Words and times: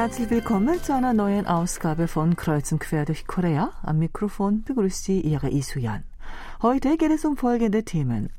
herzlich 0.00 0.30
willkommen 0.30 0.82
zu 0.82 0.94
einer 0.94 1.12
neuen 1.12 1.46
Ausgabe 1.46 2.08
von 2.08 2.34
Kreuz 2.34 2.72
und 2.72 2.78
Quer 2.78 3.04
durch 3.04 3.26
Korea. 3.26 3.70
Am 3.82 3.98
Mikrofon 3.98 4.62
begrüßt 4.62 5.04
Sie 5.04 5.20
Ihre 5.20 5.50
Isuyan. 5.50 6.04
Heute 6.62 6.96
geht 6.96 7.10
es 7.10 7.26
um 7.26 7.36
folgende 7.36 7.84
Themen. 7.84 8.30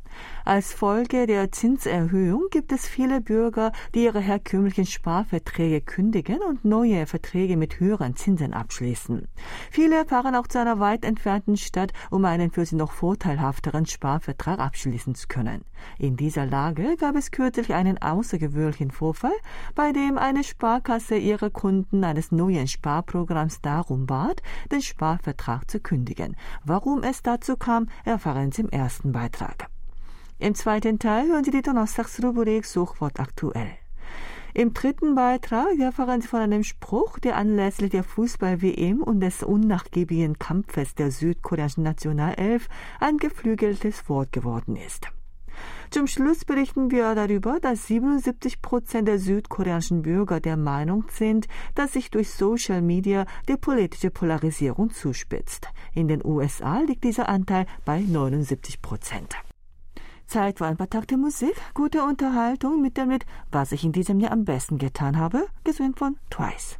Als 0.45 0.73
Folge 0.73 1.27
der 1.27 1.51
Zinserhöhung 1.51 2.47
gibt 2.51 2.71
es 2.71 2.87
viele 2.87 3.21
Bürger, 3.21 3.71
die 3.93 4.03
ihre 4.03 4.19
herkömmlichen 4.19 4.85
Sparverträge 4.85 5.81
kündigen 5.81 6.39
und 6.41 6.65
neue 6.65 7.05
Verträge 7.05 7.57
mit 7.57 7.79
höheren 7.79 8.15
Zinsen 8.15 8.53
abschließen. 8.53 9.27
Viele 9.69 10.05
fahren 10.05 10.35
auch 10.35 10.47
zu 10.47 10.59
einer 10.59 10.79
weit 10.79 11.05
entfernten 11.05 11.57
Stadt, 11.57 11.93
um 12.09 12.25
einen 12.25 12.51
für 12.51 12.65
sie 12.65 12.75
noch 12.75 12.91
vorteilhafteren 12.91 13.85
Sparvertrag 13.85 14.59
abschließen 14.59 15.15
zu 15.15 15.27
können. 15.27 15.63
In 15.97 16.15
dieser 16.17 16.45
Lage 16.45 16.95
gab 16.97 17.15
es 17.15 17.31
kürzlich 17.31 17.73
einen 17.73 18.01
außergewöhnlichen 18.01 18.91
Vorfall, 18.91 19.31
bei 19.75 19.91
dem 19.91 20.17
eine 20.17 20.43
Sparkasse 20.43 21.17
ihre 21.17 21.51
Kunden 21.51 22.03
eines 22.03 22.31
neuen 22.31 22.67
Sparprogramms 22.67 23.61
darum 23.61 24.05
bat, 24.05 24.41
den 24.71 24.81
Sparvertrag 24.81 25.69
zu 25.69 25.79
kündigen. 25.79 26.35
Warum 26.63 27.03
es 27.03 27.23
dazu 27.23 27.55
kam, 27.57 27.87
erfahren 28.05 28.51
Sie 28.51 28.61
im 28.61 28.69
ersten 28.69 29.11
Beitrag. 29.11 29.70
Im 30.41 30.55
zweiten 30.55 30.97
Teil 30.97 31.27
hören 31.27 31.43
Sie 31.43 31.51
die 31.51 31.61
Donnerstagsrubrik 31.61 32.65
Suchwort 32.65 33.19
aktuell. 33.19 33.73
Im 34.55 34.73
dritten 34.73 35.13
Beitrag 35.13 35.77
erfahren 35.77 36.21
Sie 36.21 36.27
von 36.27 36.39
einem 36.39 36.63
Spruch, 36.63 37.19
der 37.19 37.35
anlässlich 37.35 37.91
der 37.91 38.03
Fußball-WM 38.03 39.03
und 39.03 39.19
des 39.19 39.43
unnachgiebigen 39.43 40.39
Kampfes 40.39 40.95
der 40.95 41.11
südkoreanischen 41.11 41.83
Nationalelf 41.83 42.69
ein 42.99 43.17
geflügeltes 43.17 44.09
Wort 44.09 44.31
geworden 44.31 44.77
ist. 44.77 45.09
Zum 45.91 46.07
Schluss 46.07 46.43
berichten 46.43 46.89
wir 46.89 47.13
darüber, 47.13 47.59
dass 47.59 47.85
77 47.85 48.63
Prozent 48.63 49.07
der 49.07 49.19
südkoreanischen 49.19 50.01
Bürger 50.01 50.39
der 50.39 50.57
Meinung 50.57 51.05
sind, 51.11 51.47
dass 51.75 51.93
sich 51.93 52.09
durch 52.09 52.31
Social 52.31 52.81
Media 52.81 53.27
die 53.47 53.57
politische 53.57 54.09
Polarisierung 54.09 54.89
zuspitzt. 54.89 55.67
In 55.93 56.07
den 56.07 56.25
USA 56.25 56.79
liegt 56.79 57.03
dieser 57.03 57.29
Anteil 57.29 57.67
bei 57.85 57.99
79 57.99 58.81
Prozent. 58.81 59.35
Zeit 60.31 60.59
für 60.59 60.65
ein 60.65 60.77
paar 60.77 60.89
Takte 60.89 61.17
Musik, 61.17 61.53
gute 61.73 62.03
Unterhaltung 62.03 62.81
mit 62.81 62.95
dem 62.95 63.09
Lied 63.09 63.25
Was 63.51 63.73
ich 63.73 63.83
in 63.83 63.91
diesem 63.91 64.21
Jahr 64.21 64.31
am 64.31 64.45
besten 64.45 64.77
getan 64.77 65.17
habe, 65.17 65.47
gesungen 65.65 65.93
von 65.93 66.17
Twice. 66.29 66.79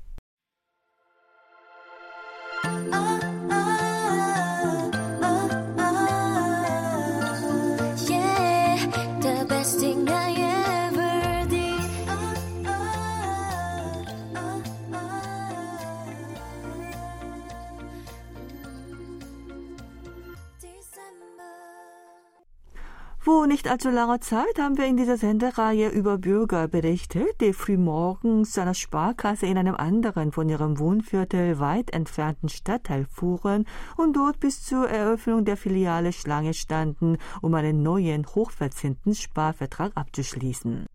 Vor 23.42 23.48
nicht 23.48 23.68
allzu 23.68 23.90
langer 23.90 24.22
Zeit 24.22 24.60
haben 24.60 24.78
wir 24.78 24.86
in 24.86 24.98
dieser 24.98 25.18
Sendereihe 25.18 25.90
über 25.90 26.20
Bürger 26.20 26.68
berichtet, 26.68 27.42
die 27.42 27.54
frühmorgens 27.54 28.52
zu 28.52 28.62
einer 28.62 28.76
Sparkasse 28.76 29.48
in 29.48 29.58
einem 29.58 29.74
anderen 29.74 30.32
von 30.32 30.48
ihrem 30.48 30.78
Wohnviertel 30.78 31.60
weit 31.60 31.92
entfernten 31.92 32.50
Stadtteil 32.50 33.08
fuhren 33.10 33.66
und 33.98 34.16
dort 34.16 34.40
bis 34.40 34.64
zur 34.64 34.88
Eröffnung 34.88 35.44
der 35.44 35.58
Filiale 35.58 36.14
Schlange 36.14 36.54
standen, 36.54 37.18
um 37.42 37.56
einen 37.56 37.82
neuen 37.82 38.28
hochverzinsten 38.28 39.16
Sparvertrag 39.16 39.92
abzuschließen. 39.96 40.86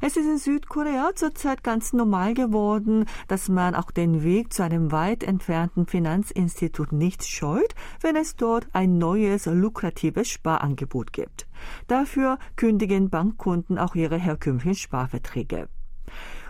Es 0.00 0.16
ist 0.16 0.26
in 0.26 0.38
Südkorea 0.38 1.10
zurzeit 1.14 1.62
ganz 1.62 1.92
normal 1.92 2.34
geworden, 2.34 3.06
dass 3.28 3.48
man 3.48 3.74
auch 3.74 3.90
den 3.90 4.22
Weg 4.22 4.52
zu 4.52 4.62
einem 4.62 4.92
weit 4.92 5.22
entfernten 5.22 5.86
Finanzinstitut 5.86 6.92
nicht 6.92 7.24
scheut, 7.24 7.74
wenn 8.00 8.16
es 8.16 8.36
dort 8.36 8.66
ein 8.72 8.98
neues, 8.98 9.46
lukratives 9.46 10.28
Sparangebot 10.28 11.12
gibt. 11.12 11.46
Dafür 11.86 12.38
kündigen 12.56 13.10
Bankkunden 13.10 13.78
auch 13.78 13.94
ihre 13.94 14.16
herkömmlichen 14.16 14.74
Sparverträge. 14.74 15.68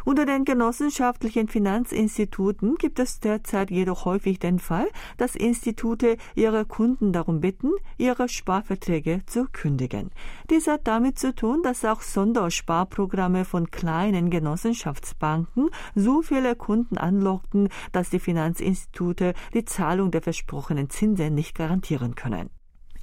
Unter 0.05 0.25
den 0.25 0.45
genossenschaftlichen 0.45 1.49
Finanzinstituten 1.49 2.77
gibt 2.77 2.99
es 2.99 3.21
derzeit 3.21 3.71
jedoch 3.71 4.05
häufig 4.05 4.39
den 4.39 4.59
Fall, 4.59 4.89
dass 5.19 5.37
Institute 5.37 6.17
ihre 6.35 6.65
Kunden 6.65 7.13
darum 7.13 7.41
bitten, 7.41 7.71
ihre 7.99 8.29
Sparverträge 8.29 9.21
zu 9.27 9.47
kündigen. 9.53 10.11
Dies 10.49 10.67
hat 10.67 10.87
damit 10.87 11.19
zu 11.19 11.35
tun, 11.35 11.63
dass 11.63 11.85
auch 11.85 12.01
Sondersparprogramme 12.01 13.45
von 13.45 13.71
kleinen 13.71 14.31
Genossenschaftsbanken 14.31 15.71
so 15.95 16.23
viele 16.23 16.57
Kunden 16.57 16.97
anlockten, 16.97 17.69
dass 17.93 18.11
die 18.11 18.21
Finanzinstitute 18.21 19.35
die 19.55 19.65
Zahlung 19.65 20.11
der 20.11 20.23
versprochenen 20.23 20.91
Zinsen 20.91 21.35
nicht 21.35 21.55
garantieren 21.55 22.15
können. 22.15 22.51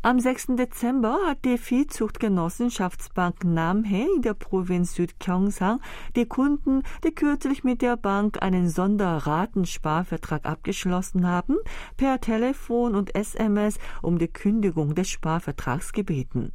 Am 0.07 0.21
6. 0.21 0.55
Dezember 0.55 1.19
hat 1.27 1.43
die 1.43 1.57
Viehzuchtgenossenschaftsbank 1.57 3.43
Namhae 3.43 4.07
in 4.15 4.21
der 4.21 4.35
Provinz 4.35 4.93
Südgyeongsang 4.93 5.81
die 6.15 6.25
Kunden, 6.25 6.83
die 7.03 7.11
kürzlich 7.13 7.65
mit 7.65 7.81
der 7.81 7.97
Bank 7.97 8.41
einen 8.41 8.69
Sonderratensparvertrag 8.69 10.45
abgeschlossen 10.45 11.27
haben, 11.27 11.57
per 11.97 12.21
Telefon 12.21 12.95
und 12.95 13.15
SMS 13.15 13.79
um 14.01 14.17
die 14.17 14.29
Kündigung 14.29 14.95
des 14.95 15.09
Sparvertrags 15.09 15.91
gebeten. 15.91 16.53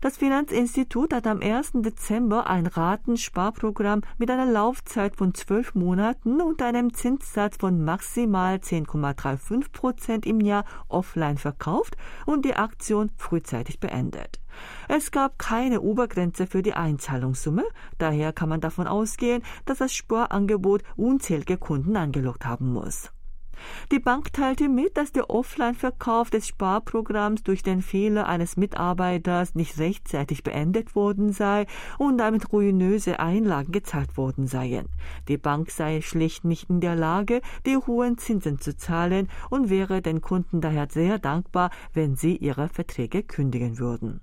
Das 0.00 0.16
Finanzinstitut 0.16 1.12
hat 1.12 1.26
am 1.26 1.40
1. 1.40 1.72
Dezember 1.74 2.48
ein 2.48 2.66
Ratensparprogramm 2.66 4.02
mit 4.18 4.30
einer 4.30 4.46
Laufzeit 4.46 5.16
von 5.16 5.34
zwölf 5.34 5.74
Monaten 5.74 6.40
und 6.40 6.62
einem 6.62 6.92
Zinssatz 6.94 7.56
von 7.56 7.84
maximal 7.84 8.56
10,35 8.56 9.72
Prozent 9.72 10.26
im 10.26 10.40
Jahr 10.40 10.64
offline 10.88 11.38
verkauft 11.38 11.96
und 12.26 12.44
die 12.44 12.54
Aktion 12.54 13.10
frühzeitig 13.16 13.80
beendet. 13.80 14.40
Es 14.88 15.10
gab 15.10 15.38
keine 15.38 15.80
Obergrenze 15.80 16.46
für 16.46 16.62
die 16.62 16.74
Einzahlungssumme, 16.74 17.64
daher 17.98 18.32
kann 18.32 18.48
man 18.48 18.60
davon 18.60 18.86
ausgehen, 18.86 19.42
dass 19.64 19.78
das 19.78 19.94
Sparangebot 19.94 20.82
unzählige 20.96 21.56
Kunden 21.56 21.96
angelockt 21.96 22.44
haben 22.44 22.72
muss. 22.72 23.10
Die 23.90 23.98
Bank 23.98 24.32
teilte 24.32 24.68
mit, 24.68 24.96
dass 24.96 25.12
der 25.12 25.30
Offline-Verkauf 25.30 26.30
des 26.30 26.48
Sparprogramms 26.48 27.42
durch 27.42 27.62
den 27.62 27.82
Fehler 27.82 28.26
eines 28.26 28.56
Mitarbeiters 28.56 29.54
nicht 29.54 29.78
rechtzeitig 29.78 30.42
beendet 30.42 30.94
worden 30.94 31.32
sei 31.32 31.66
und 31.98 32.18
damit 32.18 32.52
ruinöse 32.52 33.20
Einlagen 33.20 33.72
gezahlt 33.72 34.16
worden 34.16 34.46
seien. 34.46 34.88
Die 35.28 35.38
Bank 35.38 35.70
sei 35.70 36.00
schlicht 36.00 36.44
nicht 36.44 36.70
in 36.70 36.80
der 36.80 36.96
Lage, 36.96 37.40
die 37.66 37.76
hohen 37.76 38.18
Zinsen 38.18 38.58
zu 38.58 38.76
zahlen 38.76 39.28
und 39.50 39.70
wäre 39.70 40.02
den 40.02 40.20
Kunden 40.20 40.60
daher 40.60 40.88
sehr 40.90 41.18
dankbar, 41.18 41.70
wenn 41.92 42.16
sie 42.16 42.36
ihre 42.36 42.68
Verträge 42.68 43.22
kündigen 43.22 43.78
würden. 43.78 44.20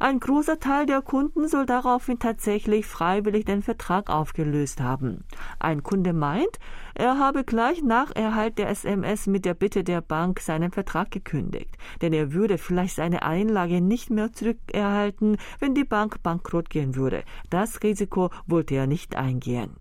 Ein 0.00 0.20
großer 0.20 0.58
Teil 0.58 0.86
der 0.86 1.02
Kunden 1.02 1.48
soll 1.48 1.66
daraufhin 1.66 2.18
tatsächlich 2.18 2.86
freiwillig 2.86 3.44
den 3.44 3.62
Vertrag 3.62 4.10
aufgelöst 4.10 4.80
haben. 4.80 5.24
Ein 5.58 5.82
Kunde 5.82 6.12
meint, 6.12 6.58
er 6.94 7.18
habe 7.18 7.44
gleich 7.44 7.82
nach 7.82 8.14
Erhalt 8.14 8.58
der 8.58 8.68
SMS 8.68 9.26
mit 9.26 9.44
der 9.44 9.54
Bitte 9.54 9.84
der 9.84 10.00
Bank 10.00 10.40
seinen 10.40 10.72
Vertrag 10.72 11.10
gekündigt, 11.10 11.76
denn 12.02 12.12
er 12.12 12.32
würde 12.32 12.58
vielleicht 12.58 12.96
seine 12.96 13.22
Einlage 13.22 13.80
nicht 13.80 14.10
mehr 14.10 14.32
zurückerhalten, 14.32 15.36
wenn 15.58 15.74
die 15.74 15.84
Bank 15.84 16.22
bankrott 16.22 16.70
gehen 16.70 16.96
würde. 16.96 17.24
Das 17.50 17.82
Risiko 17.82 18.30
wollte 18.46 18.74
er 18.74 18.86
nicht 18.86 19.16
eingehen. 19.16 19.76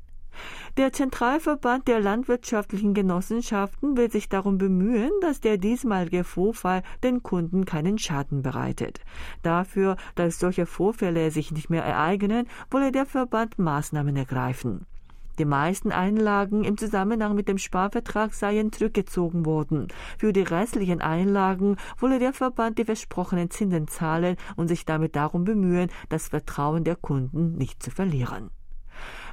Der 0.78 0.92
Zentralverband 0.92 1.88
der 1.88 2.00
landwirtschaftlichen 2.00 2.94
Genossenschaften 2.94 3.96
will 3.98 4.12
sich 4.12 4.30
darum 4.30 4.58
bemühen, 4.58 5.12
dass 5.22 5.42
der 5.42 5.58
diesmalige 5.58 6.24
Vorfall 6.24 6.84
den 7.04 7.24
Kunden 7.24 7.66
keinen 7.66 7.98
Schaden 7.98 8.42
bereitet. 8.42 9.02
Dafür, 9.42 9.98
dass 10.16 10.40
solche 10.40 10.66
Vorfälle 10.66 11.32
sich 11.32 11.52
nicht 11.52 11.70
mehr 11.70 11.84
ereignen, 11.84 12.48
wolle 12.72 12.92
der 12.92 13.06
Verband 13.06 13.60
Maßnahmen 13.60 14.16
ergreifen. 14.16 14.86
Die 15.40 15.46
meisten 15.46 15.92
Einlagen 15.92 16.64
im 16.64 16.78
Zusammenhang 16.78 17.34
mit 17.34 17.48
dem 17.48 17.58
Sparvertrag 17.58 18.36
seien 18.36 18.72
zurückgezogen 18.72 19.48
worden. 19.48 19.88
Für 20.20 20.32
die 20.32 20.42
restlichen 20.42 21.02
Einlagen 21.02 21.78
wolle 21.98 22.20
der 22.20 22.34
Verband 22.34 22.78
die 22.78 22.86
versprochenen 22.86 23.50
Zinsen 23.50 23.88
zahlen 23.88 24.38
und 24.58 24.68
sich 24.68 24.86
damit 24.86 25.16
darum 25.16 25.44
bemühen, 25.44 25.90
das 26.10 26.28
Vertrauen 26.28 26.84
der 26.84 26.96
Kunden 26.96 27.58
nicht 27.58 27.82
zu 27.82 27.90
verlieren. 27.90 28.52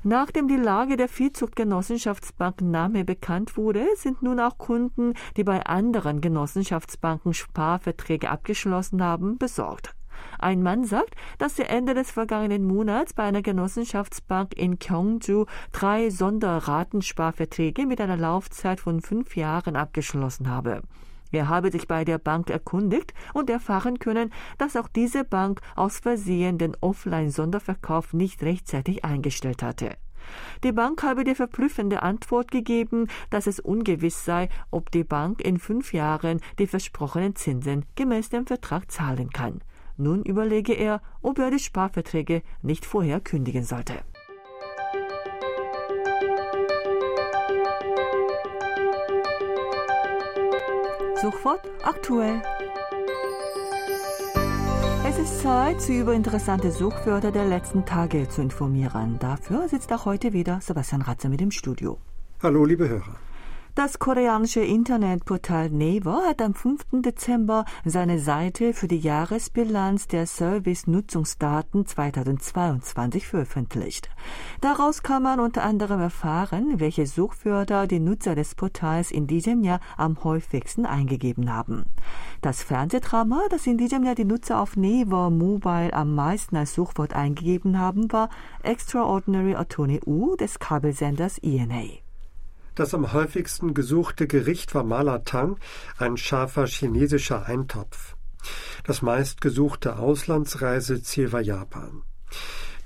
Nachdem 0.02 0.48
die 0.48 0.56
Lage 0.56 0.96
der 0.96 1.08
Viehzuchtgenossenschaftsbank 1.08 2.60
Name 2.60 3.04
bekannt 3.04 3.56
wurde, 3.56 3.86
sind 3.96 4.22
nun 4.22 4.40
auch 4.40 4.58
Kunden, 4.58 5.14
die 5.36 5.44
bei 5.44 5.64
anderen 5.66 6.20
Genossenschaftsbanken 6.20 7.34
Sparverträge 7.34 8.30
abgeschlossen 8.30 9.02
haben, 9.02 9.38
besorgt. 9.38 9.94
Ein 10.38 10.62
Mann 10.62 10.84
sagt, 10.84 11.14
dass 11.38 11.58
er 11.58 11.70
Ende 11.70 11.94
des 11.94 12.10
vergangenen 12.10 12.66
Monats 12.66 13.14
bei 13.14 13.24
einer 13.24 13.42
Genossenschaftsbank 13.42 14.54
in 14.54 14.78
Gyeongju 14.78 15.46
drei 15.72 16.10
Sonderratensparverträge 16.10 17.86
mit 17.86 18.00
einer 18.00 18.16
Laufzeit 18.16 18.80
von 18.80 19.00
fünf 19.00 19.36
Jahren 19.36 19.76
abgeschlossen 19.76 20.48
habe. 20.50 20.82
Er 21.32 21.48
habe 21.48 21.70
sich 21.70 21.86
bei 21.86 22.04
der 22.04 22.18
Bank 22.18 22.50
erkundigt 22.50 23.14
und 23.34 23.50
erfahren 23.50 23.98
können, 23.98 24.32
dass 24.58 24.76
auch 24.76 24.88
diese 24.88 25.24
Bank 25.24 25.60
aus 25.76 25.98
Versehen 25.98 26.58
den 26.58 26.76
Offline-Sonderverkauf 26.80 28.12
nicht 28.12 28.42
rechtzeitig 28.42 29.04
eingestellt 29.04 29.62
hatte. 29.62 29.96
Die 30.62 30.72
Bank 30.72 31.02
habe 31.02 31.24
die 31.24 31.34
verblüffende 31.34 32.02
Antwort 32.02 32.50
gegeben, 32.50 33.08
dass 33.30 33.46
es 33.46 33.60
ungewiss 33.60 34.24
sei, 34.24 34.48
ob 34.70 34.90
die 34.90 35.04
Bank 35.04 35.40
in 35.40 35.58
fünf 35.58 35.92
Jahren 35.92 36.40
die 36.58 36.66
versprochenen 36.66 37.36
Zinsen 37.36 37.86
gemäß 37.96 38.28
dem 38.28 38.46
Vertrag 38.46 38.90
zahlen 38.90 39.30
kann. 39.30 39.60
Nun 39.96 40.22
überlege 40.22 40.72
er, 40.72 41.02
ob 41.20 41.38
er 41.38 41.50
die 41.50 41.58
Sparverträge 41.58 42.42
nicht 42.62 42.86
vorher 42.86 43.20
kündigen 43.20 43.64
sollte. 43.64 43.94
Suchwort 51.20 51.60
aktuell. 51.82 52.40
Es 55.06 55.18
ist 55.18 55.42
Zeit, 55.42 55.82
Sie 55.82 55.98
über 55.98 56.14
interessante 56.14 56.70
Suchwörter 56.70 57.30
der 57.30 57.44
letzten 57.44 57.84
Tage 57.84 58.26
zu 58.30 58.40
informieren. 58.40 59.18
Dafür 59.18 59.68
sitzt 59.68 59.92
auch 59.92 60.06
heute 60.06 60.32
wieder 60.32 60.60
Sebastian 60.62 61.02
Ratzer 61.02 61.28
mit 61.28 61.40
dem 61.40 61.50
Studio. 61.50 61.98
Hallo, 62.42 62.64
liebe 62.64 62.88
Hörer. 62.88 63.16
Das 63.76 64.00
koreanische 64.00 64.62
Internetportal 64.62 65.70
Naver 65.70 66.22
hat 66.28 66.42
am 66.42 66.54
5. 66.54 66.86
Dezember 67.02 67.64
seine 67.84 68.18
Seite 68.18 68.74
für 68.74 68.88
die 68.88 68.98
Jahresbilanz 68.98 70.08
der 70.08 70.26
Service-Nutzungsdaten 70.26 71.86
2022 71.86 73.28
veröffentlicht. 73.28 74.10
Daraus 74.60 75.04
kann 75.04 75.22
man 75.22 75.38
unter 75.38 75.62
anderem 75.62 76.00
erfahren, 76.00 76.80
welche 76.80 77.06
Suchwörter 77.06 77.86
die 77.86 78.00
Nutzer 78.00 78.34
des 78.34 78.56
Portals 78.56 79.12
in 79.12 79.28
diesem 79.28 79.62
Jahr 79.62 79.80
am 79.96 80.22
häufigsten 80.24 80.84
eingegeben 80.84 81.54
haben. 81.54 81.84
Das 82.40 82.64
Fernsehdrama, 82.64 83.42
das 83.50 83.68
in 83.68 83.78
diesem 83.78 84.02
Jahr 84.02 84.16
die 84.16 84.24
Nutzer 84.24 84.60
auf 84.60 84.76
Naver 84.76 85.30
Mobile 85.30 85.92
am 85.92 86.16
meisten 86.16 86.56
als 86.56 86.74
Suchwort 86.74 87.14
eingegeben 87.14 87.78
haben, 87.78 88.10
war 88.10 88.30
Extraordinary 88.64 89.54
Attorney 89.54 90.00
U 90.04 90.34
des 90.34 90.58
Kabelsenders 90.58 91.38
ENA. 91.38 91.84
Das 92.80 92.94
am 92.94 93.12
häufigsten 93.12 93.74
gesuchte 93.74 94.26
Gericht 94.26 94.74
war 94.74 94.84
Malatang, 94.84 95.58
ein 95.98 96.16
scharfer 96.16 96.66
chinesischer 96.66 97.44
Eintopf. 97.44 98.16
Das 98.84 99.02
meistgesuchte 99.02 99.98
Auslandsreiseziel 99.98 101.30
war 101.30 101.42
Japan. 101.42 102.04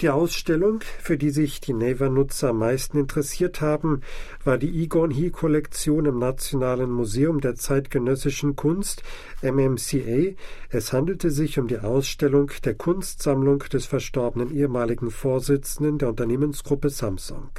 Die 0.00 0.10
Ausstellung, 0.10 0.80
für 1.00 1.16
die 1.16 1.30
sich 1.30 1.60
die 1.60 1.74
Naver-Nutzer 1.74 2.48
am 2.48 2.58
meisten 2.58 2.98
interessiert 2.98 3.60
haben, 3.60 4.00
war 4.42 4.58
die 4.58 4.82
Igon 4.82 5.12
Hee-Kollektion 5.12 6.06
im 6.06 6.18
Nationalen 6.18 6.90
Museum 6.90 7.40
der 7.40 7.54
zeitgenössischen 7.54 8.56
Kunst 8.56 9.04
MMCA. 9.42 10.34
Es 10.70 10.92
handelte 10.92 11.30
sich 11.30 11.60
um 11.60 11.68
die 11.68 11.78
Ausstellung 11.78 12.50
der 12.64 12.74
Kunstsammlung 12.74 13.60
des 13.72 13.86
verstorbenen 13.86 14.50
ehemaligen 14.50 15.12
Vorsitzenden 15.12 15.98
der 15.98 16.08
Unternehmensgruppe 16.08 16.90
Samsung. 16.90 17.50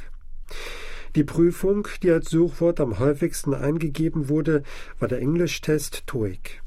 Die 1.16 1.24
Prüfung, 1.24 1.88
die 2.02 2.10
als 2.10 2.28
Suchwort 2.28 2.78
am 2.78 2.98
häufigsten 2.98 3.54
eingegeben 3.54 4.28
wurde, 4.28 4.62
war 4.98 5.08
der 5.08 5.20
Englischtest 5.20 6.06
TOEIC. 6.06 6.62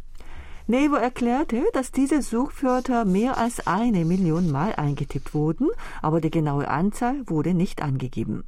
Nevo 0.70 0.98
erklärte, 0.98 1.64
dass 1.74 1.92
diese 1.92 2.22
Suchwörter 2.22 3.04
mehr 3.04 3.40
als 3.40 3.66
eine 3.66 4.06
Million 4.06 4.52
Mal 4.52 4.76
eingetippt 4.76 5.34
wurden, 5.34 5.70
aber 6.04 6.22
die 6.22 6.30
genaue 6.30 6.68
Anzahl 6.68 7.28
wurde 7.28 7.56
nicht 7.56 7.82
angegeben. 7.82 8.44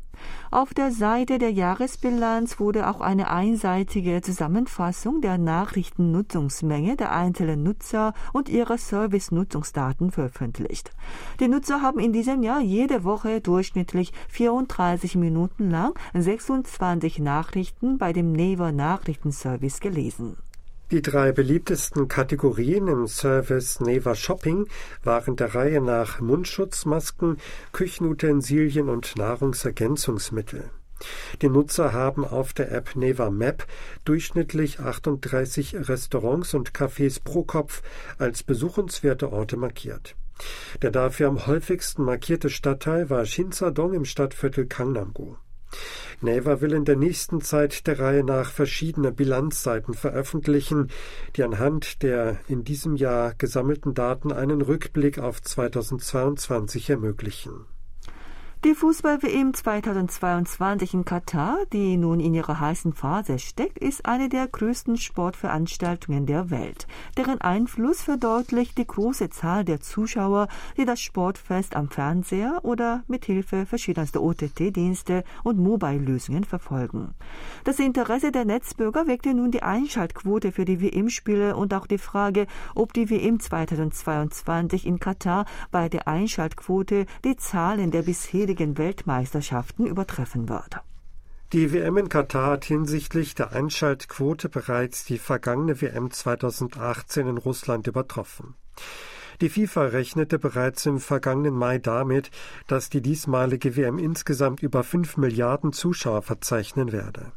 Auf 0.51 0.75
der 0.75 0.91
Seite 0.91 1.39
der 1.39 1.51
Jahresbilanz 1.51 2.59
wurde 2.59 2.87
auch 2.87 3.01
eine 3.01 3.31
einseitige 3.31 4.21
Zusammenfassung 4.21 5.21
der 5.21 5.39
Nachrichtennutzungsmenge 5.39 6.95
der 6.95 7.11
einzelnen 7.11 7.63
Nutzer 7.63 8.13
und 8.33 8.49
ihrer 8.49 8.77
Service-Nutzungsdaten 8.77 10.11
veröffentlicht. 10.11 10.91
Die 11.39 11.47
Nutzer 11.47 11.81
haben 11.81 11.99
in 11.99 12.13
diesem 12.13 12.43
Jahr 12.43 12.61
jede 12.61 13.03
Woche 13.03 13.41
durchschnittlich 13.41 14.13
34 14.29 15.15
Minuten 15.15 15.71
lang 15.71 15.95
26 16.13 17.17
Nachrichten 17.17 17.97
bei 17.97 18.13
dem 18.13 18.31
Naver 18.31 18.71
Nachrichtenservice 18.71 19.79
gelesen. 19.79 20.37
Die 20.91 21.01
drei 21.01 21.31
beliebtesten 21.31 22.09
Kategorien 22.09 22.89
im 22.89 23.07
Service 23.07 23.79
Neva 23.79 24.13
Shopping 24.13 24.67
waren 25.05 25.37
der 25.37 25.55
Reihe 25.55 25.79
nach 25.79 26.19
Mundschutzmasken, 26.19 27.37
Küchenutensilien 27.71 28.89
und 28.89 29.15
Nahrungsergänzungsmittel. 29.15 30.69
Die 31.41 31.47
Nutzer 31.47 31.93
haben 31.93 32.25
auf 32.25 32.51
der 32.51 32.73
App 32.73 32.97
Neva 32.97 33.29
Map 33.29 33.65
durchschnittlich 34.03 34.81
38 34.81 35.87
Restaurants 35.87 36.53
und 36.53 36.73
Cafés 36.73 37.23
pro 37.23 37.43
Kopf 37.43 37.83
als 38.17 38.43
besuchenswerte 38.43 39.31
Orte 39.31 39.55
markiert. 39.55 40.17
Der 40.81 40.91
dafür 40.91 41.29
am 41.29 41.47
häufigsten 41.47 42.03
markierte 42.03 42.49
Stadtteil 42.49 43.09
war 43.09 43.25
Shinsadong 43.25 43.93
im 43.93 44.03
Stadtviertel 44.03 44.65
Kangnam-gu. 44.65 45.35
Naver 46.21 46.61
will 46.61 46.73
in 46.73 46.85
der 46.85 46.95
nächsten 46.95 47.41
Zeit 47.41 47.87
der 47.87 47.99
Reihe 47.99 48.23
nach 48.23 48.51
verschiedene 48.51 49.11
Bilanzseiten 49.11 49.95
veröffentlichen, 49.95 50.89
die 51.35 51.43
anhand 51.43 52.03
der 52.03 52.39
in 52.47 52.63
diesem 52.63 52.95
Jahr 52.95 53.33
gesammelten 53.33 53.93
Daten 53.93 54.31
einen 54.31 54.61
Rückblick 54.61 55.17
auf 55.17 55.41
2022 55.41 56.91
ermöglichen. 56.91 57.65
Die 58.63 58.75
Fußball-WM 58.75 59.55
2022 59.55 60.93
in 60.93 61.03
Katar, 61.03 61.57
die 61.73 61.97
nun 61.97 62.19
in 62.19 62.35
ihrer 62.35 62.59
heißen 62.59 62.93
Phase 62.93 63.39
steckt, 63.39 63.79
ist 63.79 64.05
eine 64.05 64.29
der 64.29 64.47
größten 64.47 64.97
Sportveranstaltungen 64.97 66.27
der 66.27 66.51
Welt. 66.51 66.85
Deren 67.17 67.41
Einfluss 67.41 68.03
verdeutlicht 68.03 68.77
die 68.77 68.85
große 68.85 69.31
Zahl 69.31 69.65
der 69.65 69.81
Zuschauer, 69.81 70.47
die 70.77 70.85
das 70.85 71.01
Sportfest 71.01 71.75
am 71.75 71.89
Fernseher 71.89 72.59
oder 72.61 73.01
mit 73.07 73.25
Hilfe 73.25 73.65
verschiedenster 73.65 74.21
OTT-Dienste 74.21 75.23
und 75.43 75.57
Mobile-Lösungen 75.57 76.43
verfolgen. 76.43 77.15
Das 77.63 77.79
Interesse 77.79 78.31
der 78.31 78.45
Netzbürger 78.45 79.07
weckte 79.07 79.33
nun 79.33 79.49
die 79.49 79.63
Einschaltquote 79.63 80.51
für 80.51 80.65
die 80.65 80.81
WM-Spiele 80.81 81.55
und 81.55 81.73
auch 81.73 81.87
die 81.87 81.97
Frage, 81.97 82.45
ob 82.75 82.93
die 82.93 83.09
WM 83.09 83.39
2022 83.39 84.85
in 84.85 84.99
Katar 84.99 85.45
bei 85.71 85.89
der 85.89 86.07
Einschaltquote 86.07 87.07
die 87.25 87.37
Zahlen 87.37 87.89
der 87.89 88.03
bisherigen 88.03 88.50
diesjährigen 88.51 88.77
Weltmeisterschaften 88.77 89.85
übertreffen 89.85 90.49
wird. 90.49 90.81
Die 91.53 91.73
WM 91.73 91.97
in 91.97 92.09
Katar 92.09 92.51
hat 92.51 92.65
hinsichtlich 92.65 93.35
der 93.35 93.51
Einschaltquote 93.51 94.49
bereits 94.49 95.05
die 95.05 95.17
vergangene 95.17 95.81
WM 95.81 96.11
2018 96.11 97.27
in 97.27 97.37
Russland 97.37 97.87
übertroffen. 97.87 98.55
Die 99.39 99.49
FIFA 99.49 99.85
rechnete 99.85 100.37
bereits 100.37 100.85
im 100.85 100.99
vergangenen 100.99 101.55
Mai 101.55 101.79
damit, 101.79 102.29
dass 102.67 102.89
die 102.89 103.01
diesmalige 103.01 103.75
WM 103.75 103.97
insgesamt 103.97 104.61
über 104.61 104.83
5 104.83 105.17
Milliarden 105.17 105.73
Zuschauer 105.73 106.21
verzeichnen 106.21 106.91
werde. 106.91 107.31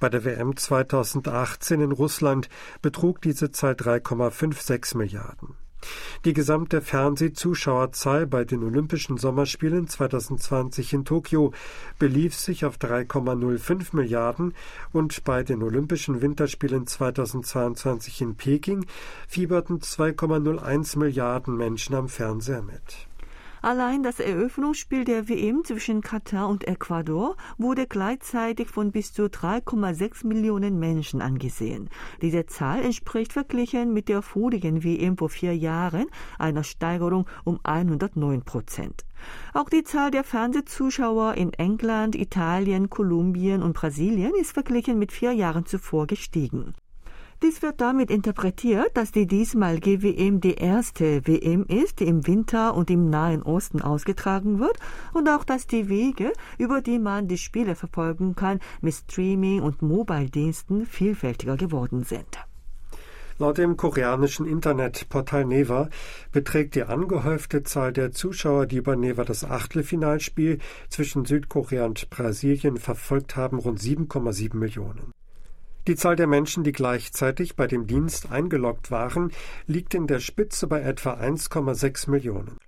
Bei 0.00 0.08
der 0.08 0.24
WM 0.24 0.56
2018 0.56 1.80
in 1.80 1.92
Russland 1.92 2.48
betrug 2.82 3.20
diese 3.22 3.50
Zahl 3.52 3.72
3,56 3.72 4.96
Milliarden. 4.96 5.56
Die 6.24 6.32
gesamte 6.32 6.82
Fernsehzuschauerzahl 6.82 8.26
bei 8.26 8.44
den 8.44 8.62
Olympischen 8.62 9.16
Sommerspielen 9.16 9.88
2020 9.88 10.92
in 10.92 11.04
Tokio 11.04 11.52
belief 11.98 12.34
sich 12.34 12.64
auf 12.64 12.76
3,05 12.76 13.96
Milliarden 13.96 14.54
und 14.92 15.24
bei 15.24 15.42
den 15.42 15.62
Olympischen 15.62 16.20
Winterspielen 16.20 16.86
2022 16.86 18.20
in 18.20 18.34
Peking 18.36 18.86
fieberten 19.28 19.80
2,01 19.80 20.98
Milliarden 20.98 21.56
Menschen 21.56 21.94
am 21.94 22.08
Fernseher 22.08 22.62
mit. 22.62 23.09
Allein 23.62 24.02
das 24.02 24.20
Eröffnungsspiel 24.20 25.04
der 25.04 25.28
WM 25.28 25.64
zwischen 25.64 26.00
Katar 26.00 26.48
und 26.48 26.66
Ecuador 26.66 27.36
wurde 27.58 27.86
gleichzeitig 27.86 28.68
von 28.68 28.90
bis 28.90 29.12
zu 29.12 29.24
3,6 29.24 30.26
Millionen 30.26 30.78
Menschen 30.78 31.20
angesehen. 31.20 31.90
Diese 32.22 32.46
Zahl 32.46 32.82
entspricht 32.82 33.34
verglichen 33.34 33.92
mit 33.92 34.08
der 34.08 34.22
vorigen 34.22 34.82
WM 34.82 35.18
vor 35.18 35.28
vier 35.28 35.54
Jahren 35.54 36.06
einer 36.38 36.64
Steigerung 36.64 37.26
um 37.44 37.60
109 37.62 38.42
Prozent. 38.42 39.04
Auch 39.52 39.68
die 39.68 39.84
Zahl 39.84 40.10
der 40.10 40.24
Fernsehzuschauer 40.24 41.34
in 41.34 41.52
England, 41.52 42.14
Italien, 42.16 42.88
Kolumbien 42.88 43.62
und 43.62 43.74
Brasilien 43.74 44.32
ist 44.40 44.52
verglichen 44.52 44.98
mit 44.98 45.12
vier 45.12 45.32
Jahren 45.32 45.66
zuvor 45.66 46.06
gestiegen. 46.06 46.72
Dies 47.42 47.62
wird 47.62 47.80
damit 47.80 48.10
interpretiert, 48.10 48.94
dass 48.98 49.12
die 49.12 49.26
diesmalige 49.26 50.02
WM 50.02 50.42
die 50.42 50.56
erste 50.56 51.26
WM 51.26 51.64
ist, 51.64 52.00
die 52.00 52.04
im 52.04 52.26
Winter 52.26 52.74
und 52.74 52.90
im 52.90 53.08
Nahen 53.08 53.42
Osten 53.42 53.80
ausgetragen 53.80 54.58
wird 54.60 54.78
und 55.14 55.26
auch, 55.26 55.44
dass 55.44 55.66
die 55.66 55.88
Wege, 55.88 56.34
über 56.58 56.82
die 56.82 56.98
man 56.98 57.28
die 57.28 57.38
Spiele 57.38 57.76
verfolgen 57.76 58.36
kann, 58.36 58.60
mit 58.82 58.92
Streaming 58.92 59.62
und 59.62 59.80
Mobile-Diensten 59.80 60.84
vielfältiger 60.84 61.56
geworden 61.56 62.04
sind. 62.04 62.44
Laut 63.38 63.56
dem 63.56 63.78
koreanischen 63.78 64.44
Internetportal 64.44 65.46
Neva 65.46 65.88
beträgt 66.32 66.74
die 66.74 66.82
angehäufte 66.82 67.62
Zahl 67.62 67.94
der 67.94 68.12
Zuschauer, 68.12 68.66
die 68.66 68.76
über 68.76 68.96
Neva 68.96 69.24
das 69.24 69.44
Achtelfinalspiel 69.44 70.58
zwischen 70.90 71.24
Südkorea 71.24 71.86
und 71.86 72.10
Brasilien 72.10 72.76
verfolgt 72.76 73.36
haben, 73.36 73.58
rund 73.58 73.80
7,7 73.80 74.54
Millionen. 74.58 75.14
Die 75.86 75.96
Zahl 75.96 76.16
der 76.16 76.26
Menschen, 76.26 76.62
die 76.62 76.72
gleichzeitig 76.72 77.56
bei 77.56 77.66
dem 77.66 77.86
Dienst 77.86 78.30
eingeloggt 78.30 78.90
waren, 78.90 79.32
liegt 79.66 79.94
in 79.94 80.06
der 80.06 80.20
Spitze 80.20 80.66
bei 80.66 80.80
etwa 80.80 81.14
1,6 81.14 82.10
Millionen. 82.10 82.58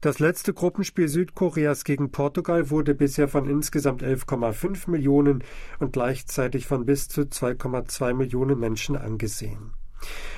Das 0.00 0.20
letzte 0.20 0.54
Gruppenspiel 0.54 1.08
Südkoreas 1.08 1.82
gegen 1.82 2.12
Portugal 2.12 2.70
wurde 2.70 2.94
bisher 2.94 3.26
von 3.26 3.48
insgesamt 3.48 4.04
11,5 4.04 4.88
Millionen 4.88 5.42
und 5.80 5.92
gleichzeitig 5.92 6.66
von 6.66 6.84
bis 6.84 7.08
zu 7.08 7.22
2,2 7.22 8.14
Millionen 8.14 8.60
Menschen 8.60 8.96
angesehen. 8.96 9.72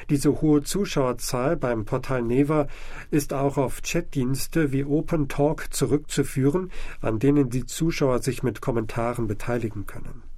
Diese 0.09 0.41
hohe 0.41 0.63
Zuschauerzahl 0.63 1.57
beim 1.57 1.85
Portal 1.85 2.23
Neva 2.23 2.69
ist 3.11 3.35
auch 3.35 3.59
auf 3.59 3.83
Chatdienste 3.83 4.73
wie 4.73 4.85
Open 4.85 5.29
Talk 5.29 5.75
zurückzuführen, 5.75 6.71
an 7.03 7.19
denen 7.19 7.51
die 7.51 7.67
Zuschauer 7.67 8.23
sich 8.23 8.43
mit 8.43 8.63
Kommentaren 8.63 9.27
beteiligen 9.27 9.85
können. 9.85 10.30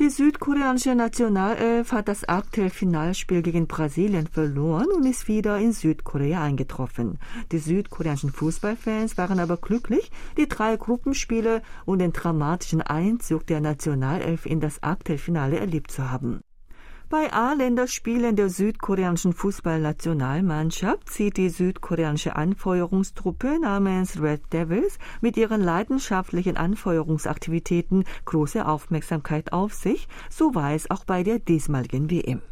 Die 0.00 0.10
südkoreanische 0.10 0.96
Nationalelf 0.96 1.92
hat 1.92 2.08
das 2.08 2.28
Achtelfinalspiel 2.28 3.42
gegen 3.42 3.68
Brasilien 3.68 4.26
verloren 4.26 4.88
und 4.88 5.06
ist 5.06 5.28
wieder 5.28 5.56
in 5.58 5.72
Südkorea 5.72 6.42
eingetroffen. 6.42 7.20
Die 7.52 7.58
südkoreanischen 7.58 8.32
Fußballfans 8.32 9.16
waren 9.16 9.38
aber 9.38 9.56
glücklich, 9.56 10.10
die 10.36 10.48
drei 10.48 10.76
Gruppenspiele 10.76 11.62
und 11.84 12.00
den 12.00 12.12
dramatischen 12.12 12.82
Einzug 12.82 13.46
der 13.46 13.60
Nationalelf 13.60 14.46
in 14.46 14.58
das 14.58 14.82
Achtelfinale 14.82 15.60
erlebt 15.60 15.92
zu 15.92 16.10
haben. 16.10 16.40
Bei 17.16 17.32
A-Länderspielen 17.32 18.34
der 18.34 18.50
südkoreanischen 18.50 19.34
Fußballnationalmannschaft 19.34 21.08
zieht 21.08 21.36
die 21.36 21.48
südkoreanische 21.48 22.34
Anfeuerungstruppe 22.34 23.60
namens 23.60 24.20
Red 24.20 24.52
Devils 24.52 24.98
mit 25.20 25.36
ihren 25.36 25.60
leidenschaftlichen 25.60 26.56
Anfeuerungsaktivitäten 26.56 28.02
große 28.24 28.66
Aufmerksamkeit 28.66 29.52
auf 29.52 29.74
sich, 29.74 30.08
so 30.28 30.56
war 30.56 30.72
es 30.72 30.90
auch 30.90 31.04
bei 31.04 31.22
der 31.22 31.38
diesmaligen 31.38 32.10
WM. 32.10 32.42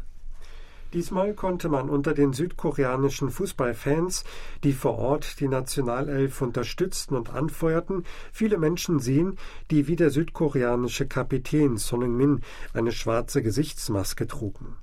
Diesmal 0.93 1.33
konnte 1.33 1.69
man 1.69 1.89
unter 1.89 2.13
den 2.13 2.33
südkoreanischen 2.33 3.31
Fußballfans, 3.31 4.23
die 4.63 4.73
vor 4.73 4.99
Ort 4.99 5.39
die 5.39 5.47
Nationalelf 5.47 6.39
unterstützten 6.43 7.15
und 7.15 7.31
anfeuerten, 7.31 8.03
viele 8.31 8.59
Menschen 8.59 8.99
sehen, 8.99 9.37
die 9.71 9.87
wie 9.87 9.95
der 9.95 10.11
südkoreanische 10.11 11.07
Kapitän 11.07 11.77
Son 11.77 12.03
Heung-min 12.03 12.41
eine 12.73 12.91
schwarze 12.91 13.41
Gesichtsmaske 13.41 14.27
trugen. 14.27 14.75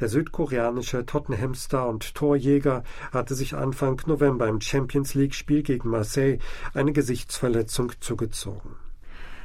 Der 0.00 0.08
südkoreanische 0.08 1.06
Tottenham-Star 1.06 1.88
und 1.88 2.14
Torjäger 2.16 2.82
hatte 3.12 3.36
sich 3.36 3.54
Anfang 3.54 4.00
November 4.06 4.48
im 4.48 4.60
Champions 4.60 5.14
League-Spiel 5.14 5.62
gegen 5.62 5.90
Marseille 5.90 6.38
eine 6.74 6.92
Gesichtsverletzung 6.92 7.92
zugezogen. 8.00 8.89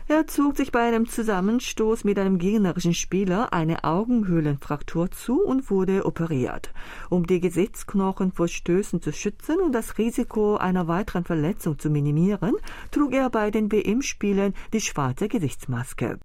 Er 0.08 0.28
zog 0.28 0.56
sich 0.56 0.72
bei 0.72 0.82
einem 0.82 1.10
Zusammenstoß 1.10 2.04
mit 2.04 2.20
einem 2.20 2.38
gegnerischen 2.38 2.94
Spieler 2.94 3.54
eine 3.54 3.84
Augenhöhlenfraktur 3.84 5.10
zu 5.10 5.42
und 5.42 5.72
wurde 5.72 6.06
operiert. 6.06 6.72
Um 7.10 7.26
die 7.26 7.40
Gesichtsknochen 7.40 8.32
vor 8.32 8.48
Stößen 8.48 9.02
zu 9.02 9.12
schützen 9.12 9.60
und 9.60 9.72
das 9.72 9.98
Risiko 9.98 10.58
einer 10.58 10.88
weiteren 10.88 11.24
Verletzung 11.24 11.80
zu 11.80 11.90
minimieren, 11.90 12.54
trug 12.92 13.14
er 13.14 13.32
bei 13.32 13.50
den 13.50 13.72
WM-Spielen 13.72 14.54
die 14.74 14.82
schwarze 14.82 15.28
Gesichtsmaske. 15.28 16.20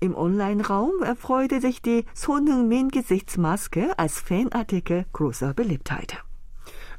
Im 0.00 0.16
Online-Raum 0.16 1.02
erfreute 1.04 1.60
sich 1.60 1.82
die 1.82 2.06
Son 2.14 2.48
Heung-min-Gesichtsmaske 2.48 3.96
als 3.96 4.18
Fanartikel 4.18 5.06
großer 5.12 5.54
Beliebtheit. 5.54 6.24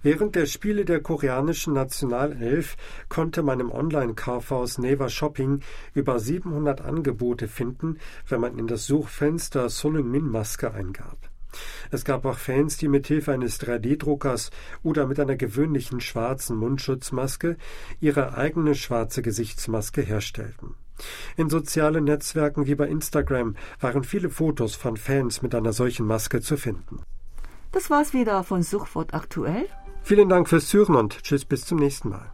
Während 0.04 0.36
der 0.36 0.48
Spiele 0.48 0.84
der 0.84 1.00
koreanischen 1.00 1.74
Nationalelf 1.74 2.76
konnte 3.08 3.44
man 3.44 3.60
im 3.60 3.72
Online-Kaufhaus 3.72 4.80
Neva 4.80 5.10
Shopping 5.10 5.60
über 5.94 6.20
700 6.20 6.82
Angebote 6.82 7.48
finden, 7.48 8.00
wenn 8.28 8.42
man 8.42 8.58
in 8.58 8.66
das 8.66 8.88
Suchfenster 8.88 9.70
Son 9.70 10.10
Min 10.10 10.28
Maske 10.28 10.74
eingab. 10.74 11.18
Es 11.92 12.04
gab 12.04 12.26
auch 12.26 12.38
Fans, 12.38 12.78
die 12.78 12.88
mit 12.88 13.08
Hilfe 13.08 13.34
eines 13.34 13.60
3D-Druckers 13.60 14.50
oder 14.82 15.06
mit 15.06 15.20
einer 15.20 15.36
gewöhnlichen 15.36 16.02
schwarzen 16.02 16.58
Mundschutzmaske 16.58 17.58
ihre 18.00 18.36
eigene 18.36 18.74
schwarze 18.74 19.22
Gesichtsmaske 19.22 20.02
herstellten. 20.02 20.76
In 21.38 21.50
sozialen 21.50 22.06
Netzwerken 22.06 22.66
wie 22.66 22.76
bei 22.76 22.88
Instagram 22.88 23.56
waren 23.80 24.04
viele 24.04 24.30
Fotos 24.30 24.76
von 24.76 24.98
Fans 24.98 25.42
mit 25.42 25.54
einer 25.54 25.74
solchen 25.74 26.08
Maske 26.08 26.42
zu 26.42 26.58
finden. 26.58 27.04
Das 27.72 27.90
war's 27.90 28.14
wieder 28.14 28.44
von 28.44 28.64
Suchwort 28.64 29.14
aktuell. 29.14 29.68
Vielen 30.04 30.30
Dank 30.30 30.50
fürs 30.50 30.68
Zuhören 30.68 30.96
und 30.96 31.24
tschüss 31.24 31.46
bis 31.46 31.66
zum 31.66 31.78
nächsten 31.80 32.10
Mal. 32.10 32.32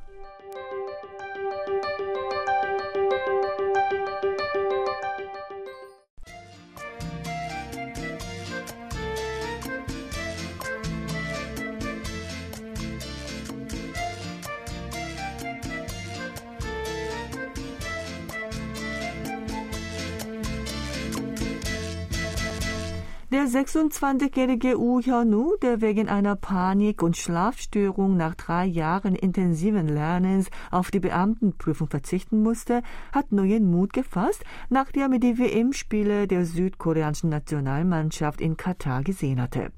Der 23.29 23.43
26-jährige 23.43 24.79
Wu 24.79 25.01
Hyun-woo, 25.01 25.57
der 25.62 25.81
wegen 25.81 26.07
einer 26.07 26.38
Panik- 26.38 27.03
und 27.03 27.17
Schlafstörung 27.17 28.15
nach 28.15 28.36
drei 28.36 28.63
Jahren 28.63 29.15
intensiven 29.15 29.89
Lernens 29.89 30.50
auf 30.72 30.91
die 30.91 31.01
Beamtenprüfung 31.01 31.89
verzichten 31.89 32.41
musste, 32.41 32.84
hat 33.12 33.34
neuen 33.34 33.69
Mut 33.69 33.91
gefasst, 33.91 34.46
nachdem 34.69 35.12
er 35.12 35.19
die 35.19 35.38
WM-Spiele 35.38 36.25
der 36.25 36.46
südkoreanischen 36.46 37.29
Nationalmannschaft 37.29 38.39
in 38.39 38.55
Katar 38.55 39.03
gesehen 39.03 39.41
hatte. 39.41 39.74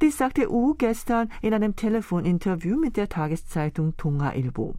Dies 0.00 0.16
sagte 0.16 0.48
Wu 0.48 0.74
gestern 0.74 1.32
in 1.42 1.52
einem 1.52 1.74
Telefoninterview 1.74 2.78
mit 2.78 2.96
der 2.96 3.08
Tageszeitung 3.08 3.96
Tonga 3.96 4.34
Ilbo. 4.34 4.76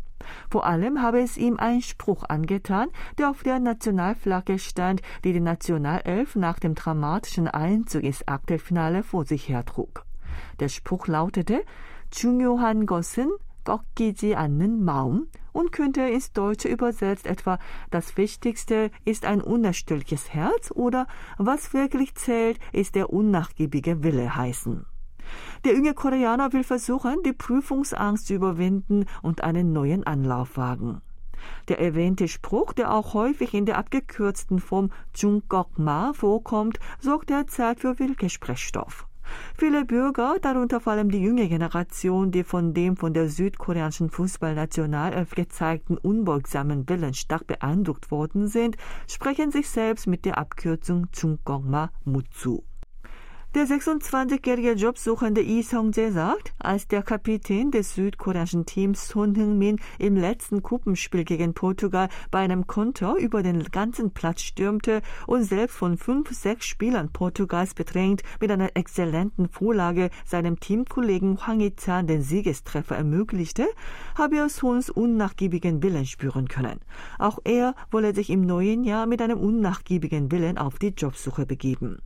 Vor 0.51 0.67
allem 0.67 1.03
habe 1.03 1.21
es 1.21 1.37
ihm 1.37 1.57
ein 1.59 1.81
Spruch 1.83 2.25
angetan, 2.29 2.89
der 3.19 3.31
auf 3.31 3.43
der 3.43 3.59
Nationalflagge 3.59 4.59
stand, 4.59 5.03
die 5.25 5.33
die 5.33 5.41
Nationalelf 5.41 6.37
nach 6.37 6.59
dem 6.59 6.75
dramatischen 6.75 7.49
Einzug 7.49 8.03
ins 8.03 8.27
Achtelfinale 8.29 9.03
vor 9.03 9.25
sich 9.25 9.49
hertrug. 9.49 10.05
Der 10.61 10.69
Spruch 10.69 11.07
lautete 11.07 11.65
중요한 12.11 12.87
것은 12.87 13.37
꺾이지 13.65 14.35
않는 14.35 14.83
마음 14.83 15.29
und 15.53 15.71
könnte 15.71 16.03
ins 16.03 16.33
Deutsche 16.33 16.69
übersetzt 16.69 17.27
etwa 17.27 17.59
das 17.91 18.17
Wichtigste 18.17 18.91
ist 19.05 19.25
ein 19.25 19.41
unerstürliches 19.41 20.33
Herz 20.33 20.71
oder 20.75 21.07
was 21.39 21.73
wirklich 21.73 22.15
zählt, 22.15 22.59
ist 22.73 22.95
der 22.95 23.11
unnachgiebige 23.11 24.03
Wille 24.03 24.35
heißen. 24.35 24.87
Der 25.64 25.76
junge 25.76 25.94
Koreaner 25.94 26.54
will 26.54 26.64
versuchen, 26.64 27.24
die 27.26 27.34
Prüfungsangst 27.34 28.28
zu 28.28 28.34
überwinden 28.34 29.06
und 29.22 29.44
einen 29.44 29.74
neuen 29.74 30.06
Anlauf 30.06 30.58
wagen. 30.58 31.02
Der 31.68 31.80
erwähnte 31.80 32.28
Spruch, 32.28 32.74
der 32.74 32.94
auch 32.94 33.14
häufig 33.14 33.54
in 33.54 33.66
der 33.66 33.78
abgekürzten 33.78 34.60
Form 34.60 34.92
Jungkok-ma 35.16 36.14
vorkommt, 36.14 36.80
sorgt 37.00 37.30
derzeit 37.30 37.80
für 37.80 37.96
viel 37.96 38.16
Gesprächsstoff. 38.16 39.08
Viele 39.58 39.86
Bürger, 39.86 40.38
darunter 40.42 40.80
vor 40.80 40.94
allem 40.94 41.10
die 41.10 41.22
junge 41.22 41.48
Generation, 41.48 42.32
die 42.32 42.44
von 42.44 42.74
dem 42.74 42.96
von 42.96 43.14
der 43.14 43.30
südkoreanischen 43.30 44.10
Fußballnationalelf 44.10 45.32
gezeigten 45.32 45.98
unbeugsamen 45.98 46.88
Willen 46.90 47.14
stark 47.14 47.48
beeindruckt 47.48 48.12
worden 48.12 48.48
sind, 48.48 48.78
sprechen 49.08 49.52
sich 49.52 49.70
selbst 49.70 50.08
mit 50.08 50.26
der 50.26 50.38
Abkürzung 50.38 51.08
Jungkok-ma 51.14 51.90
Mut 52.04 52.28
zu. 52.34 52.64
Der 53.56 53.68
26-jährige 53.68 54.74
Jobsuchende 54.74 55.40
Lee 55.40 55.64
Song-jae 55.64 56.12
sagt, 56.12 56.54
als 56.60 56.90
der 56.90 57.02
Kapitän 57.02 57.72
des 57.72 57.96
südkoreanischen 57.96 58.66
Teams 58.66 59.08
Son 59.08 59.34
Heung-min 59.34 59.80
im 59.98 60.18
letzten 60.18 60.62
Gruppenspiel 60.62 61.24
gegen 61.24 61.54
Portugal 61.54 62.10
bei 62.32 62.40
einem 62.40 62.68
Konter 62.68 63.16
über 63.16 63.44
den 63.44 63.64
ganzen 63.64 64.12
Platz 64.12 64.42
stürmte 64.42 65.02
und 65.26 65.46
selbst 65.46 65.78
von 65.78 65.98
fünf, 65.98 66.32
sechs 66.32 66.66
Spielern 66.66 67.14
Portugals 67.14 67.74
bedrängt 67.74 68.24
mit 68.42 68.52
einer 68.52 68.76
exzellenten 68.76 69.48
Vorlage 69.48 70.10
seinem 70.26 70.60
Teamkollegen 70.60 71.38
Hwang 71.38 71.62
Hee-chan 71.62 72.08
den 72.08 72.24
Siegestreffer 72.24 72.98
ermöglichte, 72.98 73.68
habe 74.18 74.36
er 74.36 74.50
Sons 74.50 74.90
unnachgiebigen 74.90 75.82
Willen 75.82 76.06
spüren 76.06 76.50
können. 76.50 76.82
Auch 77.20 77.40
er 77.46 77.74
wolle 77.90 78.14
sich 78.14 78.32
im 78.32 78.46
neuen 78.46 78.84
Jahr 78.84 79.06
mit 79.06 79.22
einem 79.22 79.40
unnachgiebigen 79.40 80.30
Willen 80.30 80.58
auf 80.58 80.78
die 80.78 80.90
Jobsuche 80.90 81.46
begeben. 81.46 82.02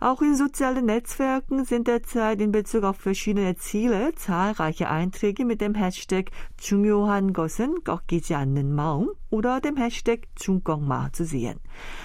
Auch 0.00 0.20
in 0.20 0.36
sozialen 0.36 0.86
Netzwerken 0.86 1.64
sind 1.64 1.88
derzeit 1.88 2.40
in 2.42 2.52
Bezug 2.52 2.84
auf 2.84 2.98
verschiedene 2.98 3.56
Ziele 3.56 4.14
zahlreiche 4.14 4.90
Einträge 4.90 5.46
mit 5.46 5.62
dem 5.62 5.74
Hashtag 5.74 6.30
중요한 6.58 7.32
것은 7.32 7.82
꺾이지 7.82 8.34
않는 8.34 8.74
마음 8.74 9.14
oder 9.30 9.60
dem 9.60 9.76
Hashtag 9.76 10.28
중꺾마 10.34 11.12
zu 11.12 11.24
sehen. 11.24 11.60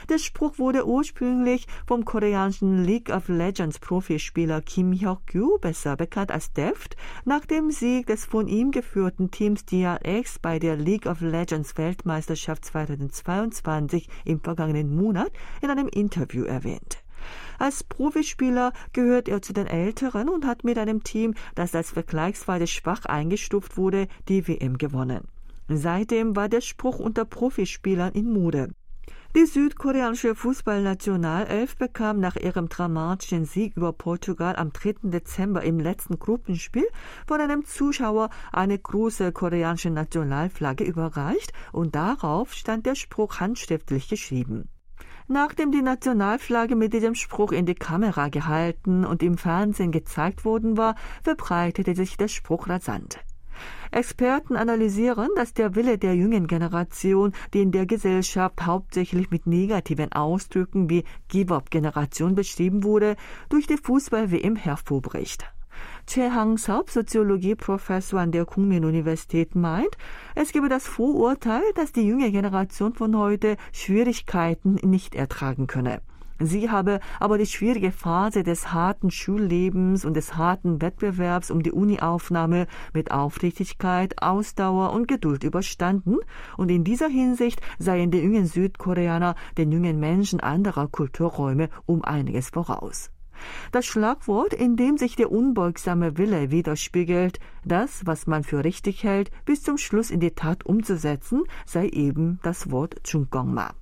Der 0.10 0.20
Spruch 0.20 0.58
wurde 0.58 0.88
ursprünglich 0.88 1.67
vom 1.86 2.05
koreanischen 2.05 2.84
League 2.86 3.10
of 3.10 3.27
Legends 3.27 3.77
Profispieler 3.79 4.62
Kim 4.62 4.93
Hyuk-gyu, 4.93 5.60
besser 5.60 5.98
bekannt 5.98 6.31
als 6.31 6.53
Deft, 6.53 6.96
nach 7.25 7.46
dem 7.46 7.72
Sieg 7.72 8.08
des 8.08 8.25
von 8.25 8.48
ihm 8.48 8.72
geführten 8.72 9.31
Teams 9.31 9.65
DRX 9.65 10.39
bei 10.39 10.60
der 10.60 10.77
League 10.77 11.08
of 11.08 11.20
Legends 11.20 11.77
Weltmeisterschaft 11.77 12.63
2022 12.65 14.08
im 14.24 14.39
vergangenen 14.39 14.96
Monat 14.96 15.31
in 15.62 15.70
einem 15.70 15.89
Interview 15.89 16.46
erwähnt. 16.46 17.03
Als 17.59 17.85
Profispieler 17.85 18.73
gehört 18.92 19.28
er 19.28 19.42
zu 19.42 19.52
den 19.52 19.66
Älteren 19.66 20.28
und 20.28 20.47
hat 20.47 20.64
mit 20.64 20.78
einem 20.78 21.02
Team, 21.04 21.35
das 21.54 21.75
als 21.75 21.90
vergleichsweise 21.90 22.66
schwach 22.66 23.04
eingestuft 23.04 23.76
wurde, 23.76 24.09
die 24.28 24.47
WM 24.47 24.78
gewonnen. 24.78 25.28
Seitdem 25.68 26.37
war 26.37 26.49
der 26.49 26.61
Spruch 26.61 26.99
unter 26.99 27.25
Profispielern 27.25 28.12
in 28.12 28.33
Mode. 28.33 28.71
Die 29.37 29.45
südkoreanische 29.45 30.35
Fußballnationalelf 30.35 31.76
bekam 31.76 32.21
nach 32.21 32.37
ihrem 32.37 32.71
dramatischen 32.71 33.45
Sieg 33.45 33.76
über 33.76 33.92
Portugal 33.92 34.56
am 34.56 34.73
3. 34.73 35.11
Dezember 35.11 35.62
im 35.62 35.78
letzten 35.78 36.18
Gruppenspiel 36.18 36.87
von 37.26 37.42
einem 37.42 37.66
Zuschauer 37.66 38.30
eine 38.50 38.78
große 38.78 39.33
koreanische 39.33 39.90
Nationalflagge 39.90 40.85
überreicht 40.85 41.52
und 41.73 41.95
darauf 41.95 42.54
stand 42.54 42.87
der 42.87 42.95
Spruch 42.95 43.40
handschriftlich 43.40 44.09
geschrieben. 44.09 44.71
Nachdem 45.28 45.73
die 45.73 45.83
Nationalflagge 45.83 46.76
mit 46.76 46.92
diesem 46.92 47.16
Spruch 47.16 47.50
in 47.50 47.66
die 47.66 47.75
Kamera 47.75 48.28
gehalten 48.28 49.04
und 49.04 49.25
im 49.25 49.38
Fernsehen 49.38 49.90
gezeigt 49.90 50.45
worden 50.45 50.76
war, 50.76 50.95
verbreitete 51.25 51.97
sich 51.97 52.16
der 52.16 52.28
Spruch 52.28 52.68
rasant. 52.68 53.18
Experten 53.90 54.54
analysieren, 54.54 55.28
dass 55.35 55.52
der 55.52 55.75
Wille 55.75 55.99
der 55.99 56.14
jungen 56.14 56.47
Generation, 56.47 57.33
die 57.54 57.62
in 57.62 57.73
der 57.73 57.87
Gesellschaft 57.87 58.66
hauptsächlich 58.66 59.30
mit 59.30 59.47
negativen 59.47 60.12
Ausdrücken 60.12 60.90
wie 60.90 61.04
Give-up-Generation 61.28 62.37
beschrieben 62.37 62.85
wurde, 62.85 63.16
durch 63.49 63.66
die 63.66 63.78
Fußball-WM 63.78 64.54
hervorbricht. 64.54 65.55
Che 66.08 66.30
Hang-seop, 66.30 66.88
Soziologieprofessor 66.88 68.20
an 68.20 68.30
der 68.30 68.44
Kungmin-Universität, 68.44 69.56
meint, 69.56 69.98
es 70.36 70.52
gebe 70.52 70.68
das 70.68 70.86
Vorurteil, 70.86 71.64
dass 71.75 71.90
die 71.90 72.06
junge 72.06 72.30
Generation 72.30 72.94
von 72.94 73.18
heute 73.18 73.56
Schwierigkeiten 73.72 74.76
nicht 74.84 75.16
ertragen 75.16 75.66
könne. 75.66 76.00
Sie 76.38 76.70
habe 76.70 77.00
aber 77.18 77.38
die 77.38 77.46
schwierige 77.46 77.90
Phase 77.90 78.44
des 78.44 78.72
harten 78.72 79.10
Schullebens 79.10 80.04
und 80.04 80.14
des 80.14 80.36
harten 80.36 80.80
Wettbewerbs 80.80 81.50
um 81.50 81.64
die 81.64 81.72
Uni-Aufnahme 81.72 82.68
mit 82.92 83.10
Aufrichtigkeit, 83.10 84.22
Ausdauer 84.22 84.92
und 84.92 85.08
Geduld 85.08 85.42
überstanden 85.42 86.18
und 86.56 86.70
in 86.70 86.84
dieser 86.84 87.08
Hinsicht 87.08 87.60
seien 87.80 88.12
die 88.12 88.18
jungen 88.18 88.46
Südkoreaner 88.46 89.34
den 89.58 89.72
jungen 89.72 89.98
Menschen 89.98 90.38
anderer 90.38 90.86
Kulturräume 90.86 91.68
um 91.84 92.04
einiges 92.04 92.50
voraus. 92.50 93.10
Das 93.73 93.87
Schlagwort, 93.87 94.55
in 94.55 94.76
dem 94.76 94.99
sich 94.99 95.16
der 95.16 95.33
unbeugsame 95.33 96.19
Wille 96.19 96.50
widerspiegelt, 96.50 97.40
das, 97.64 98.07
was 98.07 98.26
man 98.26 98.45
für 98.45 98.64
richtig 98.64 99.05
hält, 99.05 99.31
bis 99.45 99.62
zum 99.62 99.78
Schluss 99.78 100.11
in 100.11 100.21
die 100.21 100.33
Tat 100.33 100.66
umzusetzen, 100.66 101.45
sei 101.64 101.88
eben 101.88 102.38
das 102.43 102.71
Wort 102.71 103.02
Chungkongma. 103.05 103.75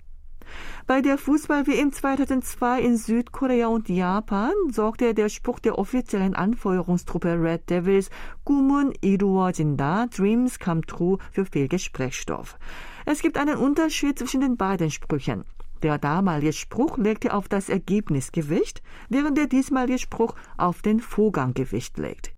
Bei 0.86 1.00
der 1.00 1.16
Fußball-WM 1.16 1.92
2002 1.92 2.80
in 2.82 2.96
Südkorea 2.96 3.68
und 3.68 3.88
Japan 3.88 4.52
sorgte 4.70 5.14
der 5.14 5.28
Spruch 5.28 5.58
der 5.58 5.78
offiziellen 5.78 6.34
Anfeuerungstruppe 6.34 7.40
Red 7.40 7.70
Devils 7.70 8.10
Gumun 8.44 8.92
iruojinda, 9.00 10.06
Dreams 10.06 10.58
come 10.58 10.82
true 10.82 11.18
für 11.32 11.46
viel 11.46 11.68
Gesprächsstoff. 11.68 12.58
Es 13.06 13.22
gibt 13.22 13.38
einen 13.38 13.56
Unterschied 13.56 14.18
zwischen 14.18 14.40
den 14.40 14.56
beiden 14.56 14.90
Sprüchen. 14.90 15.44
Der 15.84 15.98
damalige 15.98 16.54
Spruch 16.54 16.96
legte 16.96 17.34
auf 17.34 17.46
das 17.46 17.68
Ergebnis 17.68 18.32
Gewicht, 18.32 18.82
während 19.10 19.36
der 19.36 19.48
diesmalige 19.48 19.98
Spruch 19.98 20.34
auf 20.56 20.80
den 20.80 20.98
Vorgang 20.98 21.52
Gewicht 21.52 21.98
legt. 21.98 22.32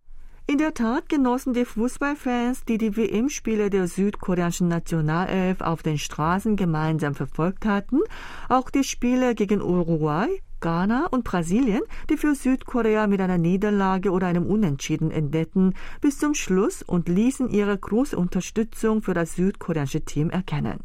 In 0.48 0.58
der 0.58 0.74
Tat 0.74 1.08
genossen 1.08 1.54
die 1.54 1.64
Fußballfans, 1.64 2.64
die 2.64 2.76
die 2.76 2.96
WM-Spiele 2.96 3.70
der 3.70 3.86
südkoreanischen 3.86 4.66
Nationalelf 4.66 5.60
auf 5.60 5.84
den 5.84 5.96
Straßen 5.96 6.56
gemeinsam 6.56 7.14
verfolgt 7.14 7.66
hatten, 7.66 8.00
auch 8.48 8.68
die 8.68 8.82
Spiele 8.82 9.36
gegen 9.36 9.62
Uruguay, 9.62 10.26
Ghana 10.58 11.06
und 11.12 11.22
Brasilien, 11.22 11.82
die 12.10 12.16
für 12.16 12.34
Südkorea 12.34 13.06
mit 13.06 13.21
einer 13.21 13.38
Niederlage 13.38 14.10
oder 14.10 14.26
einem 14.26 14.47
Unentschieden 14.47 15.12
endeten, 15.12 15.75
bis 16.00 16.18
zum 16.18 16.34
Schluss 16.34 16.82
und 16.82 17.08
ließen 17.08 17.49
ihre 17.49 17.78
große 17.78 18.18
Unterstützung 18.18 19.02
für 19.02 19.14
das 19.14 19.36
südkoreanische 19.36 20.04
Team 20.04 20.30
erkennen. 20.30 20.80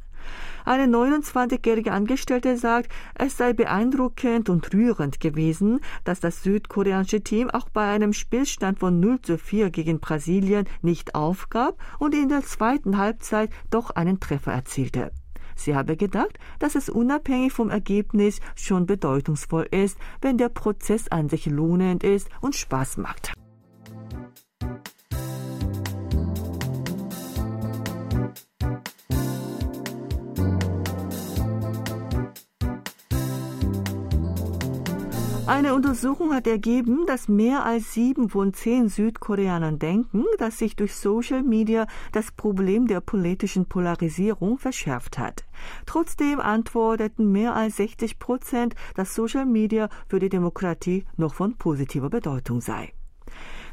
Eine 0.66 0.86
29-jährige 0.86 1.92
Angestellte 1.92 2.58
sagt, 2.58 2.92
es 3.16 3.38
sei 3.38 3.54
beeindruckend 3.54 4.50
und 4.50 4.74
rührend 4.74 5.20
gewesen, 5.20 5.80
dass 6.04 6.20
das 6.20 6.44
südkoreanische 6.44 7.22
Team 7.22 7.50
auch 7.50 7.70
bei 7.70 7.90
einem 7.90 8.14
Spielstand 8.14 8.80
von 8.80 9.00
0 9.00 9.22
zu 9.22 9.38
4 9.38 9.72
gegen 9.72 10.00
Brasilien 10.00 10.68
nicht 10.82 11.16
aufgab 11.16 11.78
und 12.00 12.14
in 12.14 12.30
der 12.30 12.44
zweiten 12.44 12.98
Halbzeit 12.98 13.50
doch 13.70 13.92
einen 13.92 14.20
Treffer 14.20 14.52
erzielte. 14.52 15.12
Sie 15.56 15.76
habe 15.76 15.98
gedacht, 15.98 16.40
dass 16.60 16.76
es 16.76 16.90
unabhängig 16.90 17.54
vom 17.54 17.70
Ergebnis 17.70 18.40
schon 18.56 18.86
bedeutungsvoll 18.86 19.68
ist, 19.72 19.98
wenn 20.22 20.38
der 20.38 20.50
Prozess 20.50 21.08
an 21.10 21.30
sich 21.30 21.46
lohnend 21.46 22.04
ist 22.04 22.30
und 22.42 22.56
Spaß 22.56 22.98
macht. 22.98 23.34
Eine 35.52 35.76
Untersuchung 35.76 36.34
hat 36.34 36.48
ergeben, 36.48 37.06
dass 37.08 37.28
mehr 37.28 37.66
als 37.66 37.94
sieben 37.94 38.30
von 38.30 38.54
zehn 38.54 38.88
Südkoreanern 38.88 39.80
denken, 39.80 40.24
dass 40.38 40.58
sich 40.58 40.78
durch 40.78 40.96
Social 40.96 41.44
Media 41.44 41.88
das 42.14 42.32
Problem 42.32 42.88
der 42.88 43.02
politischen 43.02 43.66
Polarisierung 43.66 44.58
verschärft 44.58 45.20
hat. 45.20 45.44
Trotzdem 45.86 46.40
antworteten 46.40 47.34
mehr 47.34 47.54
als 47.54 47.76
60 47.76 48.18
Prozent, 48.18 48.76
dass 48.96 49.14
Social 49.14 49.46
Media 49.46 49.90
für 50.08 50.20
die 50.20 50.30
Demokratie 50.30 51.04
noch 51.18 51.34
von 51.34 51.58
positiver 51.58 52.10
Bedeutung 52.10 52.62
sei. 52.62 52.94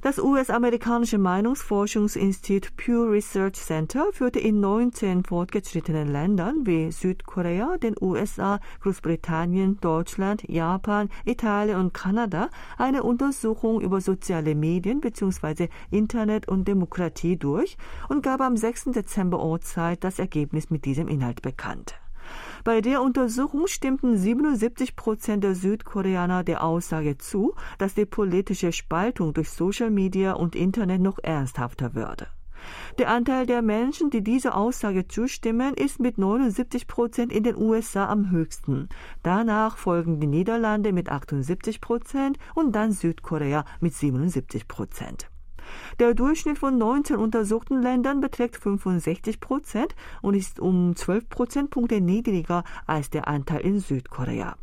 Das 0.01 0.21
US-amerikanische 0.21 1.19
Meinungsforschungsinstitut 1.19 2.77
Pew 2.77 3.11
Research 3.11 3.55
Center 3.57 4.07
führte 4.13 4.39
in 4.39 4.61
19 4.61 5.25
fortgeschrittenen 5.25 6.07
Ländern 6.07 6.65
wie 6.65 6.93
Südkorea, 6.93 7.79
den 7.79 7.97
USA, 8.01 8.61
Großbritannien, 8.81 9.81
Deutschland, 9.81 10.45
Japan, 10.49 11.09
Italien 11.25 11.81
und 11.81 11.95
Kanada 11.95 12.49
eine 12.77 13.03
Untersuchung 13.03 13.81
über 13.81 14.01
soziale 14.01 14.55
Medien 14.55 15.01
bzw. 15.01 15.69
Internet 15.91 16.47
und 16.47 16.69
Demokratie 16.69 17.37
durch 17.37 17.77
und 18.09 18.23
gab 18.23 18.41
am 18.41 18.57
6. 18.57 18.93
Dezember 18.93 19.41
Ortszeit 19.41 20.05
das 20.05 20.21
Ergebnis 20.21 20.71
mit 20.71 20.85
diesem 20.85 21.09
Inhalt 21.09 21.43
bekannt. 21.43 21.99
Bei 22.65 22.81
der 22.81 23.03
Untersuchung 23.03 23.67
stimmten 23.67 24.17
77 24.17 24.97
Prozent 24.97 25.45
der 25.45 25.55
Südkoreaner 25.55 26.45
der 26.45 26.63
Aussage 26.65 27.19
zu, 27.19 27.55
dass 27.79 27.95
die 27.95 28.07
politische 28.07 28.73
Spaltung 28.73 29.35
durch 29.35 29.51
Social 29.51 29.91
Media 29.91 30.33
und 30.33 30.57
Internet 30.57 31.01
noch 31.01 31.19
ernsthafter 31.23 31.95
würde. 31.95 32.27
Der 32.99 33.11
Anteil 33.11 33.47
der 33.47 33.63
Menschen, 33.63 34.11
die 34.11 34.23
dieser 34.23 34.57
Aussage 34.57 35.07
zustimmen, 35.07 35.75
ist 35.75 36.01
mit 36.01 36.19
79 36.19 36.87
Prozent 36.87 37.33
in 37.33 37.45
den 37.45 37.57
USA 37.57 38.09
am 38.09 38.31
höchsten. 38.31 38.89
Danach 39.23 39.77
folgen 39.77 40.21
die 40.21 40.27
Niederlande 40.27 40.93
mit 40.93 41.09
78 41.09 41.81
Prozent 41.81 42.39
und 42.55 42.73
dann 42.75 42.93
Südkorea 42.93 43.65
mit 43.81 43.95
77 43.95 44.67
Prozent. 44.67 45.31
Der 45.99 46.15
Durchschnitt 46.15 46.59
von 46.59 46.79
19 46.79 47.17
untersuchten 47.17 47.83
Ländern 47.83 48.21
beträgt 48.21 48.57
65 48.57 49.41
Prozent 49.41 49.95
und 50.23 50.35
ist 50.35 50.61
um 50.61 50.95
12 50.95 51.29
Prozentpunkte 51.29 52.01
niedriger 52.01 52.65
als 52.87 53.11
der 53.11 53.29
Anteil 53.29 53.61
in 53.61 53.81
Südkorea. 53.81 54.57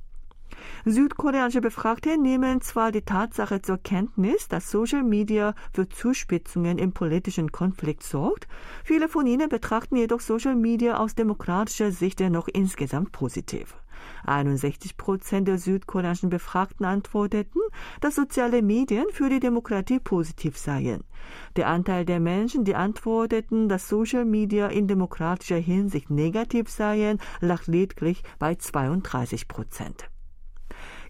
Südkoreanische 0.85 1.61
Befragte 1.61 2.17
nehmen 2.17 2.61
zwar 2.61 2.91
die 2.91 3.01
Tatsache 3.01 3.61
zur 3.61 3.77
Kenntnis, 3.77 4.47
dass 4.47 4.69
Social 4.69 5.03
Media 5.03 5.55
für 5.73 5.89
Zuspitzungen 5.89 6.77
im 6.77 6.91
politischen 6.91 7.51
Konflikt 7.51 8.03
sorgt, 8.03 8.47
viele 8.83 9.09
von 9.09 9.25
ihnen 9.27 9.49
betrachten 9.49 9.95
jedoch 9.95 10.21
Social 10.21 10.55
Media 10.55 10.97
aus 10.97 11.15
demokratischer 11.15 11.91
Sicht 11.91 12.19
dennoch 12.19 12.47
insgesamt 12.47 13.11
positiv. 13.11 13.75
61 14.25 14.97
Prozent 14.97 15.47
der 15.47 15.57
südkoreanischen 15.57 16.29
Befragten 16.29 16.85
antworteten, 16.85 17.61
dass 18.01 18.15
soziale 18.15 18.61
Medien 18.61 19.05
für 19.11 19.29
die 19.29 19.39
Demokratie 19.39 19.99
positiv 19.99 20.57
seien. 20.57 21.03
Der 21.55 21.67
Anteil 21.67 22.05
der 22.05 22.19
Menschen, 22.19 22.63
die 22.63 22.75
antworteten, 22.75 23.69
dass 23.69 23.89
Social 23.89 24.25
Media 24.25 24.67
in 24.67 24.87
demokratischer 24.87 25.57
Hinsicht 25.57 26.09
negativ 26.09 26.69
seien, 26.69 27.19
lag 27.41 27.67
lediglich 27.67 28.23
bei 28.39 28.55
32 28.55 29.47
Prozent. 29.47 30.09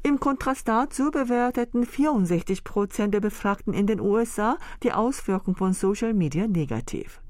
Im 0.04 0.20
Kontrast 0.20 0.68
dazu 0.68 1.10
bewerteten 1.10 1.84
64 1.84 2.64
Prozent 2.64 3.14
der 3.16 3.22
Befragten 3.22 3.74
in 3.74 3.88
den 3.88 4.00
USA 4.00 4.58
die 4.84 4.92
Auswirkungen 4.92 5.58
von 5.58 5.74
Social 5.74 6.14
Media 6.14 6.48
negativ. 6.48 7.22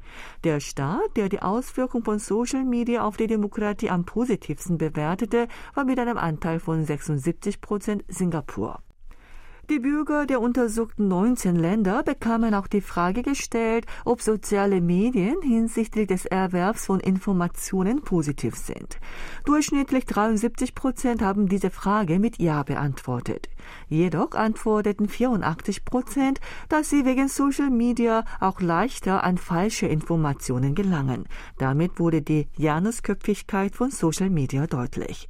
Der 0.44 0.60
Staat, 0.60 1.18
der 1.18 1.30
die 1.30 1.42
Auswirkung 1.42 2.04
von 2.04 2.20
Social 2.20 2.64
Media 2.64 3.04
auf 3.04 3.18
die 3.18 3.28
Demokratie 3.28 3.90
am 3.90 4.06
positivsten 4.06 4.78
bewertete, 4.78 5.48
war 5.74 5.86
mit 5.86 6.00
einem 6.00 6.18
Anteil 6.18 6.60
von 6.60 6.86
76 6.86 7.62
Prozent 7.62 8.04
Singapur. 8.08 8.80
Die 9.68 9.80
Bürger 9.80 10.28
der 10.28 10.42
untersuchten 10.42 11.08
19 11.08 11.56
Länder 11.56 12.04
bekamen 12.04 12.54
auch 12.54 12.68
die 12.68 12.82
Frage 12.82 13.24
gestellt, 13.24 13.88
ob 14.06 14.22
soziale 14.22 14.80
Medien 14.80 15.42
hinsichtlich 15.42 16.08
des 16.08 16.28
Erwerbs 16.28 16.86
von 16.86 17.00
Informationen 17.00 18.02
positiv 18.02 18.56
sind. 18.56 19.00
Durchschnittlich 19.44 20.06
73 20.06 20.76
Prozent 20.76 21.24
haben 21.24 21.48
diese 21.50 21.72
Frage 21.72 22.20
mit 22.20 22.38
Ja 22.38 22.62
beantwortet. 22.62 23.50
Jedoch 23.88 24.34
antworteten 24.34 25.10
84 25.10 25.84
Prozent, 25.84 26.40
dass 26.70 26.92
sie 26.92 27.04
wegen 27.04 27.28
Social 27.28 27.72
Media 27.72 28.24
auch 28.40 28.62
leichter 28.62 29.24
an 29.24 29.40
falsche 29.40 29.88
Informationen 29.88 30.76
gelangen. 30.76 31.28
Damit 31.58 32.00
wurde 32.00 32.22
die 32.22 32.50
Janusköpfigkeit 32.56 33.76
von 33.76 33.90
Social 33.90 34.30
Media 34.30 34.68
deutlich. 34.68 35.28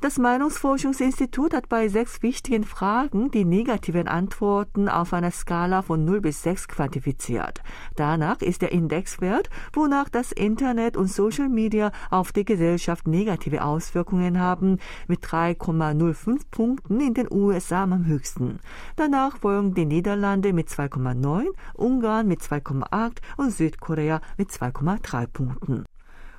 Das 0.00 0.16
Meinungsforschungsinstitut 0.16 1.52
hat 1.52 1.68
bei 1.68 1.88
sechs 1.88 2.22
wichtigen 2.22 2.62
Fragen 2.62 3.32
die 3.32 3.44
negativen 3.44 4.06
Antworten 4.06 4.88
auf 4.88 5.12
einer 5.12 5.32
Skala 5.32 5.82
von 5.82 6.04
0 6.04 6.20
bis 6.20 6.44
6 6.44 6.68
quantifiziert. 6.68 7.62
Danach 7.96 8.40
ist 8.40 8.62
der 8.62 8.70
Indexwert, 8.70 9.50
wonach 9.72 10.08
das 10.08 10.30
Internet 10.30 10.96
und 10.96 11.10
Social 11.10 11.48
Media 11.48 11.90
auf 12.10 12.30
die 12.30 12.44
Gesellschaft 12.44 13.08
negative 13.08 13.64
Auswirkungen 13.64 14.38
haben, 14.38 14.78
mit 15.08 15.24
3,05 15.24 16.42
Punkten 16.48 17.00
in 17.00 17.14
den 17.14 17.26
USA 17.32 17.82
am 17.82 18.06
höchsten. 18.06 18.60
Danach 18.94 19.38
folgen 19.38 19.74
die 19.74 19.84
Niederlande 19.84 20.52
mit 20.52 20.68
2,9, 20.68 21.46
Ungarn 21.74 22.28
mit 22.28 22.40
2,8 22.40 23.16
und 23.36 23.50
Südkorea 23.50 24.20
mit 24.36 24.50
2,3 24.50 25.26
Punkten. 25.26 25.87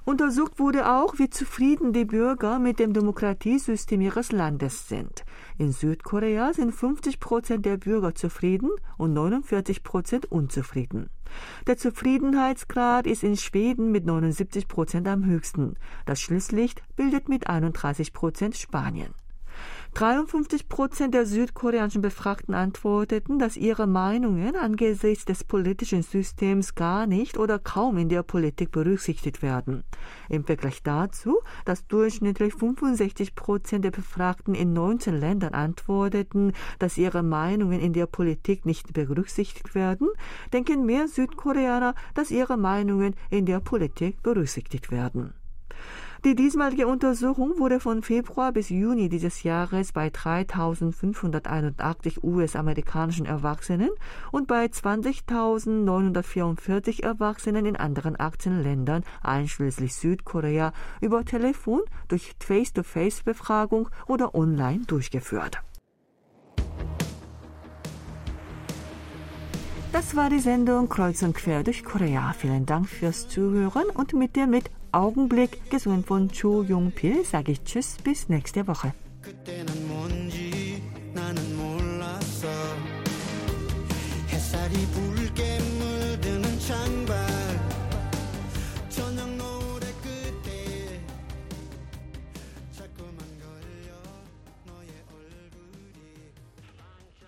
Untersucht 0.10 0.58
wurde 0.58 0.92
auch, 0.92 1.20
wie 1.20 1.30
zufrieden 1.30 1.94
die 1.94 2.04
Bürger 2.04 2.58
mit 2.58 2.80
dem 2.80 2.94
Demokratiesystem 2.94 4.02
ihres 4.02 4.32
Landes 4.32 4.90
sind. 4.90 5.24
In 5.60 5.72
Südkorea 5.72 6.52
sind 6.52 6.72
50 6.72 7.20
Prozent 7.20 7.64
der 7.64 7.78
Bürger 7.78 8.16
zufrieden 8.16 8.72
und 8.98 9.14
49 9.14 9.84
Prozent 9.84 10.26
unzufrieden. 10.32 11.12
Der 11.68 11.78
Zufriedenheitsgrad 11.78 13.06
ist 13.06 13.22
in 13.22 13.38
Schweden 13.38 13.92
mit 13.92 14.08
79 14.08 14.68
Prozent 14.68 15.08
am 15.08 15.26
höchsten. 15.26 15.76
Das 16.08 16.20
Schlusslicht 16.20 16.82
bildet 16.96 17.30
mit 17.30 17.46
31 17.46 18.12
Prozent 18.12 18.56
Spanien. 18.58 19.14
53 19.94 20.70
Prozent 20.70 21.14
der 21.14 21.26
südkoreanischen 21.26 22.02
Befragten 22.02 22.54
antworteten, 22.54 23.40
dass 23.40 23.58
ihre 23.58 23.88
Meinungen 23.88 24.56
angesichts 24.56 25.26
des 25.26 25.44
politischen 25.44 26.04
Systems 26.04 26.76
gar 26.76 27.08
nicht 27.08 27.38
oder 27.38 27.60
kaum 27.60 27.98
in 27.98 28.08
der 28.08 28.24
Politik 28.24 28.72
berücksichtigt 28.72 29.42
werden. 29.42 29.84
Im 30.30 30.46
Vergleich 30.46 30.84
dazu, 30.84 31.40
dass 31.66 31.88
durchschnittlich 31.88 32.54
65 32.54 33.36
Prozent 33.36 33.84
der 33.84 33.92
Befragten 33.92 34.54
in 34.54 34.74
19 34.74 35.20
Ländern 35.20 35.54
antworteten, 35.54 36.54
dass 36.78 36.98
ihre 36.98 37.24
Meinungen 37.24 37.82
in 37.82 37.92
der 37.92 38.06
Politik 38.06 38.66
nicht 38.66 38.94
berücksichtigt 38.94 39.76
werden, 39.76 40.08
denken 40.54 40.86
mehr 40.86 41.08
Südkoreaner, 41.08 41.96
dass 42.14 42.32
ihre 42.32 42.58
Meinungen 42.58 43.16
in 43.30 43.46
der 43.46 43.60
Politik 43.60 44.22
berücksichtigt 44.24 44.92
werden. 44.92 45.34
Die 46.26 46.36
diesmalige 46.36 46.86
Untersuchung 46.86 47.60
wurde 47.60 47.80
von 47.80 48.04
Februar 48.04 48.52
bis 48.52 48.68
Juni 48.68 49.08
dieses 49.08 49.44
Jahres 49.44 49.94
bei 49.94 50.10
3.581 50.10 52.22
US-amerikanischen 52.22 53.26
Erwachsenen 53.26 53.92
und 54.30 54.46
bei 54.46 54.66
20.944 54.66 57.04
Erwachsenen 57.04 57.66
in 57.66 57.78
anderen 57.78 58.20
18 58.20 58.62
Ländern, 58.62 59.06
einschließlich 59.24 59.96
Südkorea, 59.96 60.74
über 61.00 61.24
Telefon, 61.24 61.84
durch 62.10 62.34
Face-to-Face-Befragung 62.42 63.88
oder 64.06 64.36
online 64.36 64.82
durchgeführt. 64.88 65.62
Das 69.94 70.18
war 70.18 70.30
die 70.30 70.40
Sendung 70.40 70.90
Kreuz 70.90 71.24
und 71.24 71.34
Quer 71.34 71.64
durch 71.64 71.86
Korea. 71.86 72.34
Vielen 72.38 72.66
Dank 72.66 72.90
fürs 72.90 73.30
Zuhören 73.30 73.86
und 73.94 74.12
mit 74.14 74.36
dir 74.36 74.48
mit 74.48 74.70
Augenblick, 74.92 75.70
gesungen 75.70 76.04
von 76.04 76.30
Cho 76.30 76.64
Jung-pil, 76.64 77.24
sage 77.24 77.54
ich 77.54 77.64
Tschüss, 77.64 77.98
bis 78.04 78.30
nächste 78.30 78.68
Woche. 78.68 78.94